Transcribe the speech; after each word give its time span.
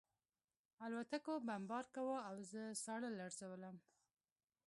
الوتکو 0.85 1.33
بمبار 1.47 1.85
کاوه 1.93 2.17
او 2.29 2.35
زه 2.51 2.63
ساړه 2.83 3.09
لړزولم 3.17 3.75